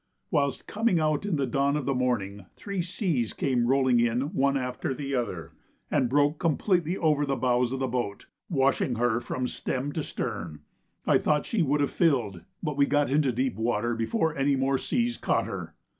[0.31, 4.57] Whilst coming out in the dawn of the morning three seas came rolling in one
[4.57, 5.51] after the other,
[5.91, 10.61] and broke completely over the bows of the boat, washing her from stem to stern.
[11.05, 14.79] I thought she would have filled, but we got into deep water before any more
[14.79, 15.75] seas caught her.